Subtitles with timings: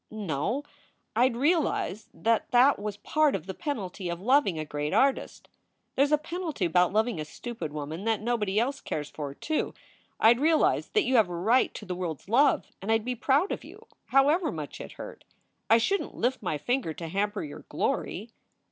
[0.09, 0.63] "No.
[1.15, 5.47] I d realize that that was part of the penalty of loving a great artist.
[5.93, 9.75] There s a penalty about loving a stupid woman that nobody else cares for, too.
[10.19, 12.97] I d realize that you have a right to the world s love, and I
[12.97, 15.23] d be proud of you, however much it hurt.
[15.69, 18.31] I shouldn t lift my finger to hamper your glory."